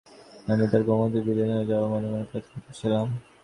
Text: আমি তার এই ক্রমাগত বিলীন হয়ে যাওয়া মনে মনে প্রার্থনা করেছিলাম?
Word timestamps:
আমি 0.47 0.63
তার 0.71 0.81
এই 0.81 0.85
ক্রমাগত 0.85 1.15
বিলীন 1.27 1.49
হয়ে 1.55 1.69
যাওয়া 1.71 1.87
মনে 1.93 2.07
মনে 2.11 2.25
প্রার্থনা 2.29 2.59
করেছিলাম? 2.63 3.05